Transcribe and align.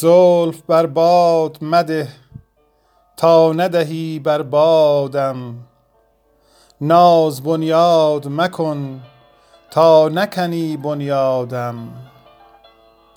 زلف 0.00 0.62
بر 0.62 0.86
باد 0.86 1.58
مده 1.62 2.08
تا 3.16 3.52
ندهی 3.52 4.18
بر 4.18 4.42
بادم. 4.42 5.54
ناز 6.80 7.42
بنیاد 7.42 8.28
مکن 8.28 9.00
تا 9.70 10.08
نکنی 10.08 10.76
بنیادم. 10.76 11.76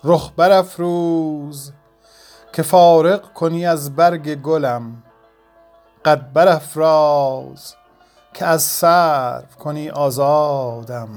رخ 0.04 0.32
برافروز 0.38 1.72
که 2.54 2.62
فارغ 2.62 3.34
کنی 3.34 3.66
از 3.66 3.96
برگ 3.96 4.36
گلم. 4.36 5.04
قد 6.06 6.34
برافراز 6.34 7.76
که 8.34 8.46
از 8.46 8.64
سرو 8.64 9.42
کنی 9.60 9.90
آزادم. 9.90 11.10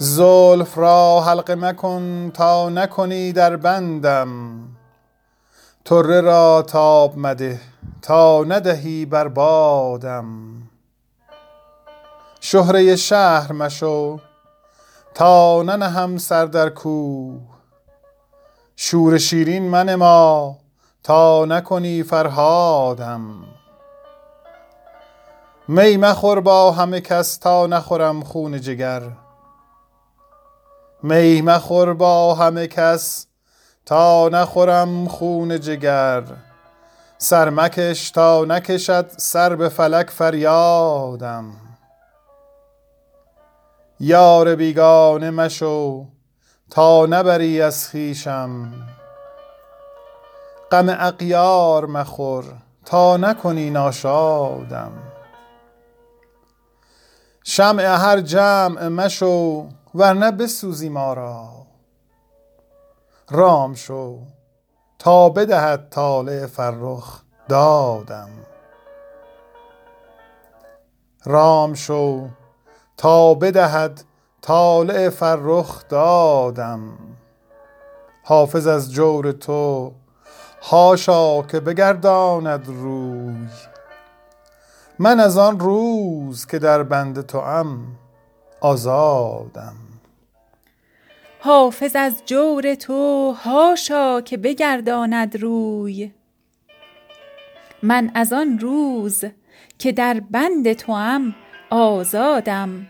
زلف 0.00 0.78
را 0.78 1.20
حلقه 1.20 1.54
مکن 1.54 2.30
تا 2.34 2.68
نکنی 2.68 3.32
در 3.32 3.56
بندم. 3.56 4.28
طره 5.84 6.20
را 6.20 6.62
تاب 6.62 7.18
مده 7.18 7.60
تا 8.02 8.44
ندهی 8.44 9.06
بر 9.06 9.28
بادم. 9.28 10.28
شهره 12.40 12.96
شهر 12.96 13.52
مشو 13.52 14.18
تا 15.14 15.62
ننهم 15.62 16.18
سر 16.18 16.44
در 16.44 16.68
کوه. 16.68 17.40
شور 18.76 19.18
شیرین 19.18 19.62
منما 19.68 20.56
تا 21.02 21.44
نکنی 21.44 22.02
فرهادم. 22.02 23.44
می 25.68 25.96
مخور 25.96 26.40
با 26.40 26.72
همه 26.72 27.00
کس 27.00 27.36
تا 27.36 27.66
نخورم 27.66 28.22
خون 28.22 28.60
جگر. 28.60 29.02
می 31.02 31.42
مخور 31.42 31.94
با 31.94 32.34
همه 32.34 32.66
کس 32.66 33.26
تا 33.86 34.28
نخورم 34.28 35.08
خون 35.08 35.60
جگر. 35.60 36.22
سر 37.18 37.50
مکش 37.50 38.10
تا 38.10 38.44
نکشد 38.44 39.10
سر 39.16 39.56
به 39.56 39.68
فلک 39.68 40.10
فریادم. 40.10 41.44
یار 44.00 44.54
بیگانه 44.54 45.30
مشو 45.30 46.04
تا 46.70 47.06
نبری 47.06 47.62
از 47.62 47.88
خویشم. 47.88 48.72
غم 50.72 50.86
اغیار 50.88 51.86
مخور 51.86 52.44
تا 52.84 53.16
نکنی 53.16 53.70
ناشادم. 53.70 54.92
شمع 57.44 57.82
هر 57.82 58.20
جمع 58.20 58.88
مشو 58.88 59.68
ورنه 59.94 60.30
بسوزی 60.30 60.88
ما 60.88 61.12
را 61.12 61.48
رام 63.30 63.74
شو 63.74 64.18
تا 64.98 65.28
بدهد 65.28 65.88
طالع 65.90 66.46
فرخ 66.46 67.22
دادم. 67.48 68.30
رام 71.24 71.74
شو 71.74 72.28
تا 72.96 73.34
بدهد 73.34 74.04
طالع 74.42 75.08
فرخ 75.08 75.88
دادم. 75.88 76.98
حافظ 78.24 78.66
از 78.66 78.92
جور 78.92 79.32
تو 79.32 79.92
حاشا 80.60 81.42
که 81.42 81.60
بگرداند 81.60 82.66
روی. 82.66 83.48
من 84.98 85.20
از 85.20 85.38
آن 85.38 85.60
روز 85.60 86.46
که 86.46 86.58
در 86.58 86.82
بند 86.82 87.20
توام 87.20 87.96
آزادم. 88.60 89.74
حافظ 91.40 91.96
از 91.96 92.22
جور 92.26 92.74
تو 92.74 93.32
حاشا 93.32 94.20
که 94.20 94.36
بگرداند 94.36 95.42
روی. 95.42 96.10
من 97.82 98.10
از 98.14 98.32
آن 98.32 98.58
روز 98.58 99.24
که 99.78 99.92
در 99.92 100.20
بند 100.30 100.72
توام 100.72 101.34
آزادم. 101.70 102.86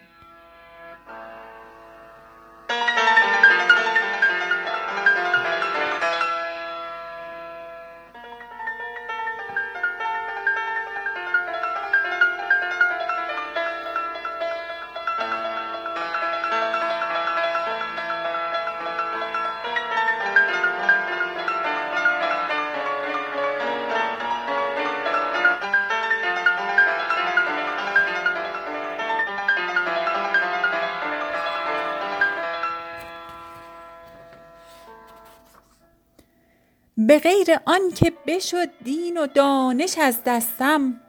به 37.08 37.18
غیر 37.18 37.56
آن 37.66 37.90
که 37.96 38.12
بشد 38.26 38.68
دین 38.84 39.16
و 39.16 39.26
دانش 39.26 39.98
از 39.98 40.20
دستم. 40.26 41.00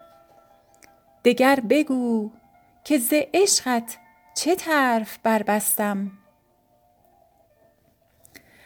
دگر 1.26 1.60
بگو 1.70 2.32
که 2.84 2.98
ز 2.98 3.14
عشقت 3.34 3.98
چه 4.36 4.56
طرف 4.56 5.18
بربستم. 5.24 6.12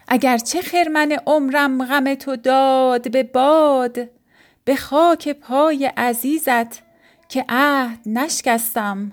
اگر 0.08 0.38
چه 0.38 0.62
خرمن 0.62 1.18
عمرم 1.28 1.86
غم 1.86 2.16
تو 2.16 2.36
داد 2.36 3.12
به 3.12 3.24
باد 3.24 4.10
به 4.66 4.76
خاک 4.76 5.30
پای 5.30 5.86
عزیزت 5.86 6.84
که 7.30 7.46
عهد 7.50 8.00
نشکستم. 8.06 9.12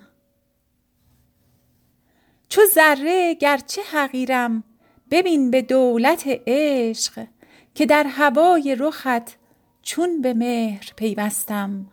چو 2.49 2.61
ذره 2.75 3.35
گرچه 3.35 3.83
حقیرم 3.83 4.65
ببین 5.11 5.51
به 5.51 5.63
دولت 5.63 6.25
عشق 6.47 7.27
که 7.75 7.87
در 7.87 8.07
هوای 8.07 8.77
رخت 8.79 9.39
چون 9.83 10.23
به 10.23 10.35
مهر 10.35 10.93
پیوستم. 10.97 11.87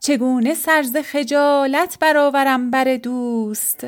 چگونه 0.00 0.54
سر 0.54 0.82
ز 0.82 0.96
خجالت 0.96 1.98
برآورم 2.00 2.70
بر 2.70 2.96
دوست 2.96 3.86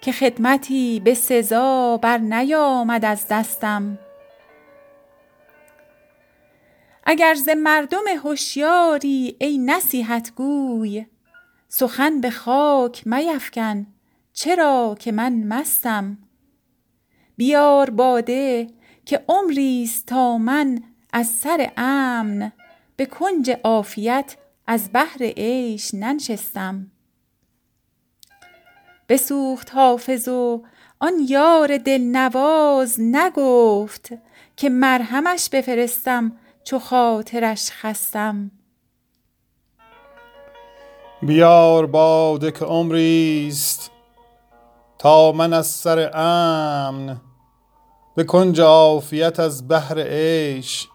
که 0.00 0.12
خدمتی 0.12 1.00
به 1.00 1.14
سزا 1.14 1.96
برنیامد 1.96 3.04
از 3.04 3.26
دستم؟ 3.30 3.98
اگر 7.04 7.34
ز 7.34 7.48
مردم 7.48 8.04
هشیاری 8.24 9.36
ای 9.40 9.58
نصیحت 9.58 10.32
گوی 10.36 11.06
سخن 11.68 12.20
به 12.20 12.30
خاک 12.30 13.06
میفکن 13.06 13.86
چرا 14.32 14.96
که 14.98 15.12
من 15.12 15.32
مستم؟ 15.32 16.18
بیار 17.36 17.90
باده 17.90 18.66
که 19.06 19.24
عمریست 19.28 20.06
تا 20.06 20.38
من 20.38 20.82
از 21.12 21.26
سر 21.26 21.72
امن 21.76 22.52
به 22.96 23.06
کنج 23.06 23.50
عافیت 23.64 24.36
از 24.66 24.92
بهر 24.92 25.22
عیش 25.22 25.94
ننشستم. 25.94 26.90
بسوخت 29.08 29.70
حافظ 29.74 30.28
و 30.28 30.62
آن 31.00 31.12
یار 31.28 31.76
دلنواز 31.76 32.96
نگفت 33.00 34.12
که 34.56 34.68
مرهمش 34.68 35.48
بفرستم 35.52 36.32
چو 36.64 36.78
خاطرش 36.78 37.70
خستم. 37.70 38.50
بیار 41.22 41.86
باده 41.86 42.50
که 42.50 42.64
عمریست 42.64 43.93
تا 45.04 45.32
من 45.32 45.52
از 45.52 45.66
سر 45.66 46.10
امن 46.14 47.20
به 48.16 48.24
کنج 48.24 48.60
عافیت 48.60 49.40
از 49.40 49.68
بهر 49.68 49.98
عیش 49.98 50.88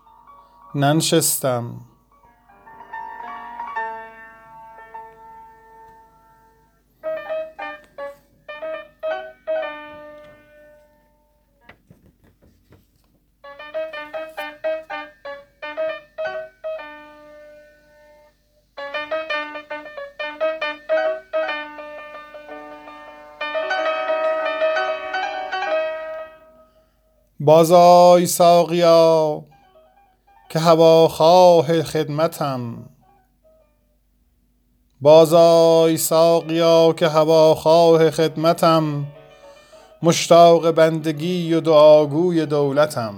ننشستم. 0.75 1.88
بازآی 27.49 28.25
ساقیا 28.25 29.43
که 30.49 30.59
هواخواه 30.59 31.83
خدمتم. 31.83 32.89
بازآی 35.01 35.97
ساقیا 35.97 36.93
که 36.93 37.07
هواخواه 37.07 38.11
خدمتم. 38.11 39.05
مشتاق 40.03 40.71
بندگی 40.71 41.53
و 41.53 41.61
دعاگوی 41.61 42.45
دولتم. 42.45 43.13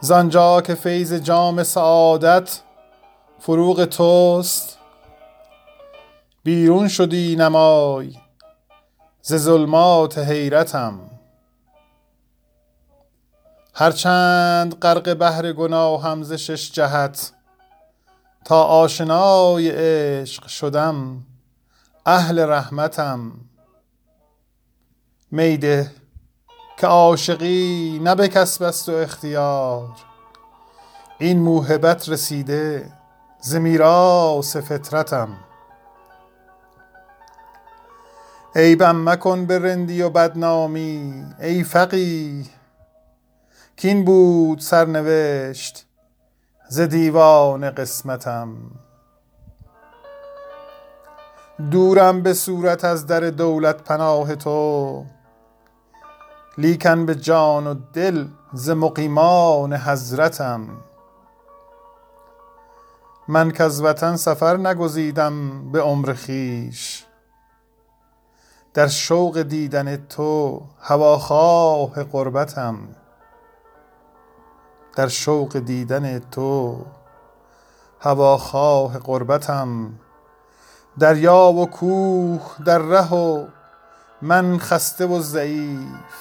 زانجا 0.00 0.60
که 0.60 0.74
فیض 0.74 1.12
جام 1.12 1.62
سعادت 1.62 2.60
فروغ 3.38 3.84
توست 3.84 4.78
بیرون 6.44 6.88
شدی 6.88 7.36
نمای 7.36 8.12
ز 9.22 9.34
ظلمات 9.34 10.18
حیرتم. 10.18 11.13
هرچند 13.76 14.74
غرق 14.74 15.14
بحر 15.14 15.52
گناهم 15.52 16.22
ز 16.22 16.32
شش 16.32 16.72
جهت 16.72 17.32
تا 18.44 18.62
آشنای 18.62 19.70
عشق 19.70 20.46
شدم 20.46 21.22
اهل 22.06 22.38
رحمتم. 22.38 23.32
میده 25.30 25.90
که 26.78 26.86
عاشقی 26.86 28.00
نه 28.02 28.14
به 28.14 28.28
کسب 28.28 28.62
است 28.62 28.88
و 28.88 28.92
اختیار 28.92 29.90
این 31.18 31.38
موهبت 31.40 32.08
رسیده 32.08 32.92
ز 33.40 33.54
میراث 33.54 34.56
فطرتم. 34.56 35.28
عیبم 38.56 39.08
مکن 39.08 39.46
به 39.46 39.58
رندی 39.58 40.02
و 40.02 40.10
بدنامی 40.10 41.24
ای 41.40 41.64
فقیه 41.64 42.44
کین 43.76 44.04
بود 44.04 44.58
سرنوشت 44.58 45.86
ز 46.68 46.80
دیوان 46.80 47.70
قسمتم. 47.70 48.56
دورم 51.70 52.22
به 52.22 52.34
صورت 52.34 52.84
از 52.84 53.06
در 53.06 53.20
دولت 53.20 53.82
پناه 53.82 54.36
تو 54.36 55.04
لیکن 56.58 57.06
به 57.06 57.14
جان 57.14 57.66
و 57.66 57.74
دل 57.92 58.26
ز 58.52 58.70
مقیمان 58.70 59.72
حضرتم. 59.72 60.68
من 63.28 63.50
کز 63.50 63.80
وطن 63.80 64.16
سفر 64.16 64.56
نگزیدم 64.56 65.72
به 65.72 65.80
عمر 65.80 66.12
خویش. 66.12 67.04
در 68.74 68.86
شوق 68.86 69.42
دیدن 69.42 69.96
تو 69.96 70.62
هواخواه 70.80 72.04
غربتم 72.04 72.88
در 74.96 75.08
شوق 75.08 75.58
دیدن 75.58 76.18
تو 76.18 76.84
هواخواه 78.00 78.98
غربتم 78.98 79.92
دریا 80.98 81.52
و 81.52 81.66
کوه 81.70 82.40
در 82.64 82.78
ره 82.78 83.14
و 83.14 83.46
من 84.22 84.58
خسته 84.58 85.06
و 85.06 85.20
ضعیف. 85.20 86.14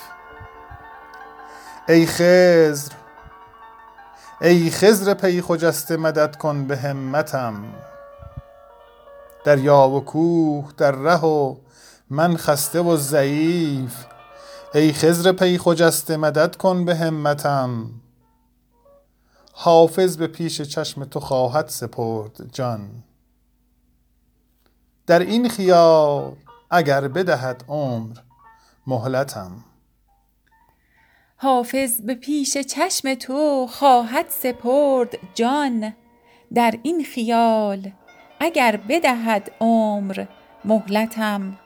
ای 1.89 2.05
خضر 2.05 2.91
ای 4.41 4.69
خضر 4.69 5.13
پی 5.13 5.41
خجسته 5.41 5.97
مدد 5.97 6.35
کن 6.35 6.67
به 6.67 6.77
همتم. 6.77 7.63
دریا 9.43 9.89
و 9.89 10.05
کوه 10.05 10.71
در 10.77 10.91
ره 10.91 11.25
و 11.25 11.55
من 12.09 12.37
خسته 12.37 12.81
و 12.81 12.97
ضعیف. 12.97 14.05
ای 14.73 14.93
خضر 14.93 15.31
پی 15.31 15.57
خجسته 15.57 16.17
مدد 16.17 16.55
کن 16.55 16.85
به 16.85 16.95
همتم. 16.95 17.89
حافظ 19.55 20.17
به 20.17 20.27
پیش 20.27 20.61
چشم 20.61 21.05
تو 21.05 21.19
خواهد 21.19 21.67
سپرد 21.67 22.53
جان. 22.53 23.03
در 25.07 25.19
این 25.19 25.49
خیال 25.49 26.35
اگر 26.71 27.07
بدهد 27.07 27.63
عمر 27.67 28.17
مهلتم. 28.87 29.65
حافظ 31.37 32.01
به 32.01 32.15
پیش 32.15 32.57
چشم 32.57 33.13
تو 33.13 33.67
خواهد 33.67 34.25
سپرد 34.29 35.13
جان. 35.33 35.93
در 36.53 36.79
این 36.83 37.03
خیال 37.03 37.91
اگر 38.39 38.77
بدهد 38.89 39.51
عمر 39.59 40.25
مهلتم. 40.65 41.59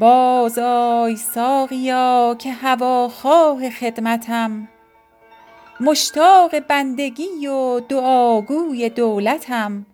باز 0.00 0.58
آی 0.58 1.16
ساقیا 1.16 2.36
که 2.38 2.52
هواخواه 2.52 3.70
خدمتم. 3.70 4.68
مشتاق 5.82 6.58
بندگی 6.58 7.46
و 7.46 7.80
دعاگوی 7.80 8.88
دولتم. 8.88 9.86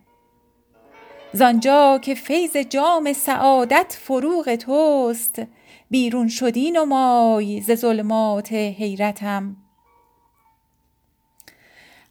زانجا 1.33 1.99
که 2.01 2.15
فیض 2.15 2.57
جام 2.57 3.13
سعادت 3.13 3.97
فروغ 3.99 4.55
توست 4.55 5.41
بیرون 5.89 6.27
شدی 6.27 6.71
نمای 6.71 7.61
ز 7.61 7.71
ظلمات 7.71 8.53
حیرتم. 8.53 9.55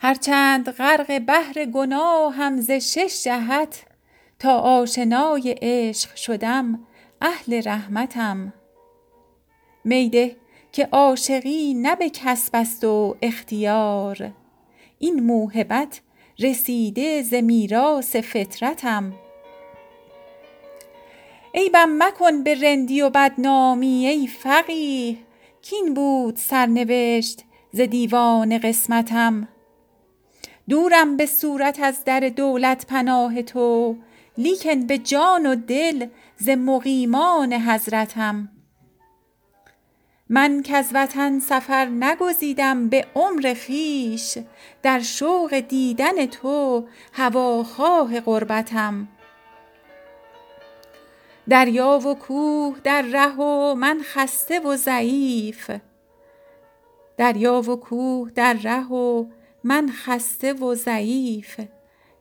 هرچند 0.01 0.71
غرق 0.71 1.19
بحر 1.19 1.65
گناهم 1.65 2.61
ز 2.61 2.71
شش 2.71 3.23
جهت 3.25 3.85
تا 4.39 4.59
آشنای 4.59 5.55
عشق 5.63 6.15
شدم 6.15 6.87
اهل 7.21 7.63
رحمتم. 7.65 8.53
می 9.85 10.11
ده 10.11 10.37
که 10.73 10.89
عاشقی 10.93 11.75
نه 11.75 11.97
به 11.97 12.11
کسب 12.11 12.57
است 12.57 12.85
و 12.85 13.17
اختیار. 13.23 14.33
این 14.99 15.21
موهبت 15.21 16.01
رسیده 16.39 17.23
ز 17.23 17.35
میراث 17.35 18.17
فطرتم. 18.17 19.13
عیبم 21.55 22.03
مکن 22.03 22.43
به 22.43 22.55
رندی 22.55 23.01
و 23.03 23.11
بدنامی 23.11 24.07
ای 24.07 24.27
فقیه 24.27 25.17
کین 25.63 25.95
بود 25.95 26.37
سرنوشت 26.37 27.45
ز 27.73 27.81
دیوان 27.81 28.59
قسمتم. 28.59 29.49
دورم 30.69 31.17
به 31.17 31.27
صورت 31.27 31.81
از 31.81 32.05
در 32.05 32.21
دولت 32.21 32.87
پناه 32.87 33.43
تو 33.43 33.97
لیکن 34.39 34.87
به 34.87 34.99
جان 34.99 35.47
و 35.47 35.55
دل 35.55 36.07
ز 36.37 36.49
مقیمان 36.49 37.53
حضرتم. 37.53 38.49
من 40.31 40.63
کز 40.65 40.91
وطن 40.95 41.39
سفر 41.39 41.85
نگزیدم 41.85 42.89
به 42.89 43.07
عمر 43.15 43.55
خویش 43.67 44.39
در 44.83 45.01
شوق 45.01 45.61
دیدن 45.61 46.27
تو 46.27 46.87
هواخواه 47.13 48.21
غربتم. 48.21 49.09
دریا 51.49 51.99
و 51.99 52.15
کوه 52.15 52.79
در 52.85 53.03
ره 53.03 53.37
و 53.37 53.75
من 53.75 54.01
خسته 54.03 54.61
و 54.61 54.77
ضعیف. 54.77 55.71
دریا 57.17 57.61
و 57.61 57.77
کوه 57.77 58.31
در 58.31 58.53
ره 58.53 58.87
و 58.87 59.27
من 59.65 59.91
خسته 59.93 60.53
و 60.53 60.75
ضعیف. 60.75 61.61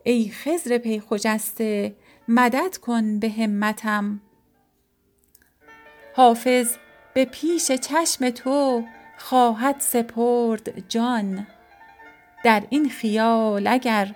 ای 0.03 0.29
خضر 0.29 0.77
پی 0.77 0.99
خجسته 0.99 1.95
مدد 2.27 2.77
کن 2.77 3.19
به 3.19 3.29
همتم. 3.29 4.21
حافظ 6.13 6.77
به 7.17 7.25
پیش 7.25 7.71
چشم 7.71 8.29
تو 8.29 8.83
خواهد 9.17 9.75
سپرد 9.79 10.89
جان. 10.89 11.47
در 12.43 12.63
این 12.69 12.89
خیال 12.89 13.67
اگر 13.67 14.13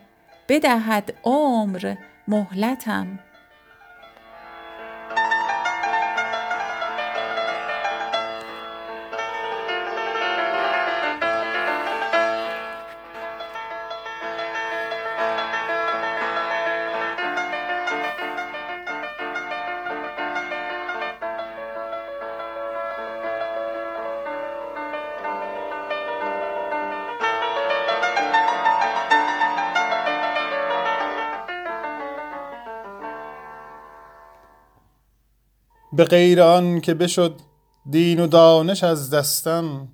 بدهد 0.50 1.13
عمر 1.24 1.96
مهلتم. 2.27 3.20
به 35.93 36.03
غیر 36.03 36.41
آن 36.41 36.81
که 36.81 36.93
بشد 36.93 37.39
دین 37.89 38.19
و 38.19 38.27
دانش 38.27 38.83
از 38.83 39.10
دستم. 39.10 39.88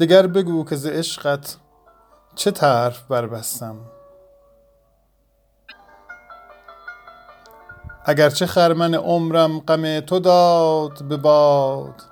دگر 0.00 0.26
بگو 0.26 0.64
که 0.64 0.76
ز 0.76 0.86
عشقت 0.86 1.56
چه 2.34 2.50
طرف 2.50 3.06
بربستم. 3.06 3.76
اگرچه 8.04 8.46
خرمن 8.46 8.94
عمرم 8.94 9.58
غم 9.58 10.00
تو 10.00 10.18
داد 10.18 11.02
به 11.02 11.16
باد 11.16 12.02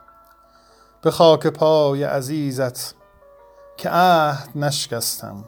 به 1.02 1.10
خاک 1.10 1.46
پای 1.46 2.04
عزیزت 2.04 2.94
که 3.76 3.90
عهد 3.90 4.48
نشکستم. 4.54 5.44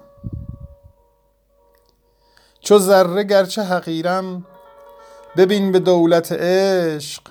چو 2.61 2.79
ذره 2.79 3.25
گرچه 3.25 3.63
حقیرم 3.63 4.47
ببین 5.37 5.73
به 5.73 5.79
دولت 5.79 6.33
عشق 6.33 7.23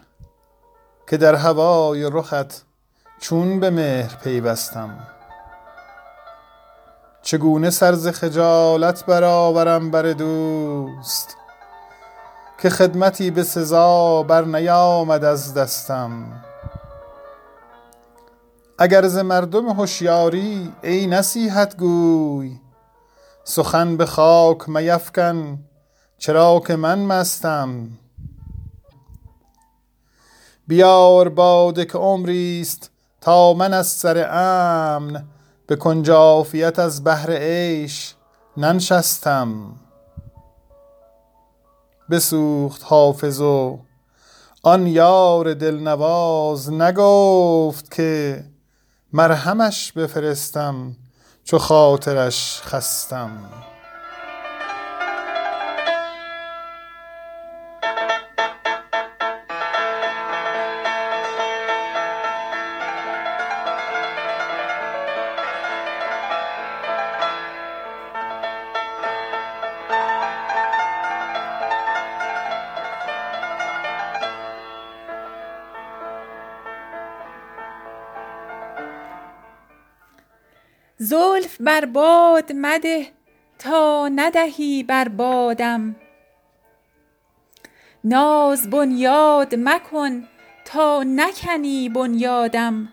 که 1.10 1.18
در 1.18 1.36
هوای 1.36 2.10
رخت 2.14 2.66
چون 3.20 3.60
به 3.60 3.70
مهر 3.70 4.16
پیوستم. 4.24 5.08
چگونه 7.22 7.70
سر 7.70 7.94
ز 7.94 8.08
خجالت 8.08 9.06
برآورم 9.06 9.92
بر 9.92 10.12
دوست 10.12 11.38
که 12.62 12.70
خدمتی 12.70 13.32
به 13.32 13.44
سزا 13.44 14.24
بر 14.24 14.46
نیامد 14.46 15.24
از 15.24 15.54
دستم؟ 15.54 16.44
اگر 18.78 19.08
ز 19.08 19.18
مردم 19.18 19.70
هوشیاری 19.70 20.74
ای 20.84 21.08
نصیحت 21.08 21.78
گوی 21.78 22.60
سخن 23.44 23.98
به 23.98 24.06
خاک 24.06 24.70
میفکن 24.70 25.60
چرا 26.24 26.62
که 26.68 26.76
من 26.76 27.00
مستم؟ 27.00 27.88
بیار 30.68 31.30
باده 31.30 31.86
که 31.86 31.98
عمریست 31.98 32.92
تا 33.22 33.54
من 33.54 33.74
از 33.74 33.88
سر 33.88 34.30
امن 34.32 35.26
به 35.68 35.76
کنج 35.76 36.12
عافیت 36.12 36.80
از 36.80 37.04
بهر 37.04 37.32
عیش 37.32 38.16
ننشستم. 38.58 39.76
بسوخت 42.10 42.82
حافظ 42.84 43.42
و 43.42 43.80
آن 44.64 44.88
یار 44.88 45.54
دلنواز 45.54 46.72
نگفت 46.74 47.92
که 47.92 48.44
مرهمش 49.14 49.92
بفرستم 49.92 50.96
چو 51.44 51.58
خاطرش 51.58 52.62
خستم. 52.66 53.38
زلف 81.54 81.62
بر 81.62 81.86
باد 81.86 82.52
مده 82.56 83.08
تا 83.60 84.08
ندهی 84.16 84.84
بر 84.84 85.08
بادم. 85.08 85.96
ناز 88.04 88.70
بنیاد 88.70 89.56
مکن 89.58 90.28
تا 90.66 91.04
نکنی 91.04 91.90
بنیادم. 91.90 92.90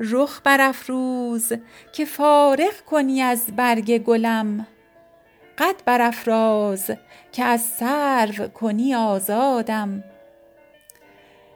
رخ 0.00 0.40
برافروز 0.44 1.52
که 1.92 2.04
فارغ 2.04 2.80
کنی 2.86 3.22
از 3.22 3.46
برگ 3.56 3.98
گلم. 3.98 4.66
قد 5.58 5.84
برافراز 5.84 6.90
که 7.32 7.44
از 7.44 7.60
سرو 7.60 8.48
کنی 8.48 8.94
آزادم. 8.94 10.04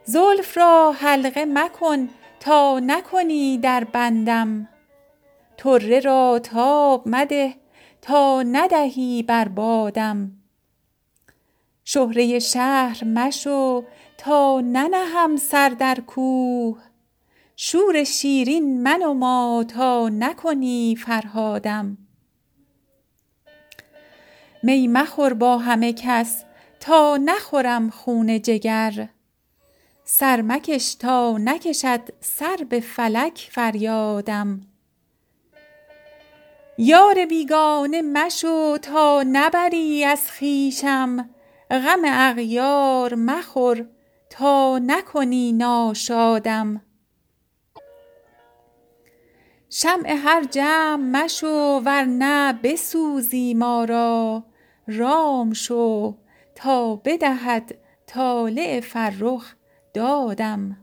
زلف 0.04 0.59
را 0.59 0.92
حلقه 0.92 1.45
مکن 1.45 2.09
تا 2.40 2.78
نکنی 2.78 3.59
در 3.59 3.85
بندم. 3.85 4.70
طره 5.62 6.00
را 6.00 6.40
تاب 6.43 7.02
مده 7.07 7.55
تا 8.02 8.43
ندهی 8.43 9.23
بر 9.23 9.49
بادم. 9.49 10.33
شهره 11.85 12.38
شهر 12.38 13.05
مشو 13.05 13.85
تا 14.19 14.61
ننهم 14.61 15.37
سر 15.37 15.69
در 15.69 15.99
کوه. 16.07 16.79
شور 17.57 18.05
شیرین 18.05 18.83
منما 18.83 19.64
تا 19.69 20.09
نکنی 20.09 20.97
فرهادم. 20.97 21.99
می 24.62 24.88
مخور 24.88 25.35
با 25.35 25.59
همه 25.59 25.93
کس 25.93 26.45
تا 26.81 27.17
نخورم 27.25 27.90
خون 27.90 28.43
جگر. 28.43 29.09
سر 30.05 30.43
مکش 30.43 30.95
تا 30.95 31.38
نکشد 31.38 32.00
سر 32.21 32.67
به 32.69 32.81
فلک 32.81 33.49
فریادم. 33.52 34.70
یار 36.82 37.26
بیگانه 37.26 38.02
مشو 38.02 38.78
تا 38.78 39.25
نبری 39.26 40.04
از 40.04 40.30
خویشم. 40.30 41.30
غم 41.70 42.00
اغیار 42.04 43.14
مخور 43.14 43.87
تا 44.30 44.78
نکنی 44.78 45.52
ناشادم. 45.52 46.82
شمع 49.70 50.10
هر 50.10 50.44
جمع 50.44 50.96
مشو 50.96 51.82
ور 51.84 52.04
نه 52.04 52.52
بسوزی 52.52 53.54
ما 53.54 53.84
را. 53.84 54.44
رام 54.87 55.52
شو 55.52 56.14
تا 56.54 56.96
بدهد 56.96 57.78
طالع 58.06 58.80
فرخ 58.80 59.54
دادم. 59.94 60.76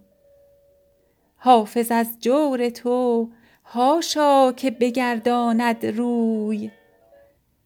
حافظ 1.37 1.91
از 1.91 2.07
جور 2.19 2.69
تو 2.69 3.29
حاشا 3.69 4.51
که 4.51 4.71
بگرداند 4.71 5.85
روی. 5.85 6.71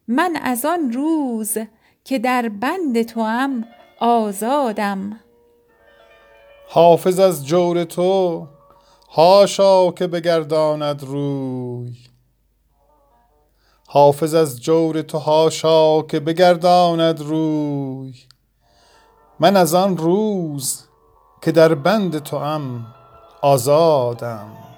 من 0.08 0.36
از 0.44 0.66
آن 0.66 0.92
روز 0.92 1.58
که 2.04 2.20
در 2.20 2.50
بند 2.50 3.02
توام 3.02 3.66
آزادم. 4.00 5.20
حافظ 6.70 7.20
از 7.20 7.48
جور 7.48 7.84
تو 7.84 8.48
حاشا 9.08 9.92
که 9.92 10.08
بگرداند 10.08 11.04
روی. 11.04 11.96
حافظ 13.88 14.34
از 14.34 14.62
جور 14.62 15.02
تو 15.02 15.18
حاشا 15.18 16.02
که 16.02 16.20
بگرداند 16.20 17.20
روی. 17.20 18.14
من 19.40 19.58
از 19.58 19.74
آن 19.74 19.98
روز 19.98 20.84
که 21.42 21.52
در 21.52 21.76
بند 21.76 22.20
توام 22.20 22.86
آزادم. 23.42 24.71